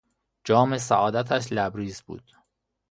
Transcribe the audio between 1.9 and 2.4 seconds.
بود.